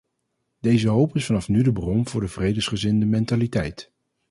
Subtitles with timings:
[0.59, 3.91] Deze hoop is vanaf nu de bron voor de vredesgezinde mentaliteit.